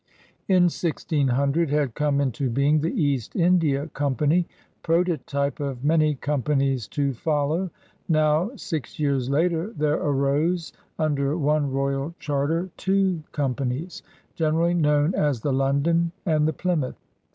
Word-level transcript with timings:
In 0.47 0.63
1600 0.63 1.69
had 1.69 1.93
come 1.93 2.19
into 2.21 2.49
being 2.49 2.81
the 2.81 2.89
East 2.89 3.35
India 3.35 3.85
Company, 3.89 4.47
prototype 4.81 5.59
of 5.59 5.83
many 5.83 6.15
companies 6.15 6.87
to 6.87 7.13
follow. 7.13 7.69
Now, 8.09 8.49
six 8.55 8.97
years 8.99 9.29
later, 9.29 9.71
there 9.77 9.99
arose 9.99 10.73
under 10.97 11.37
one 11.37 11.69
royal 11.71 12.15
charter 12.17 12.71
two 12.77 13.21
companies, 13.31 14.01
generally 14.33 14.73
known 14.73 15.13
as 15.13 15.41
the 15.41 15.53
London 15.53 16.11
and 16.25 16.47
the 16.47 16.53
Plymouth. 16.53 16.95